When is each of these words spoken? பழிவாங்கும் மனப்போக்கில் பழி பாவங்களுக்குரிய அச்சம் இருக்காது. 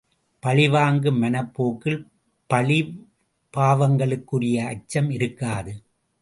பழிவாங்கும் 0.43 1.19
மனப்போக்கில் 1.23 1.99
பழி 2.49 2.79
பாவங்களுக்குரிய 3.53 4.57
அச்சம் 4.67 5.09
இருக்காது. 5.09 5.73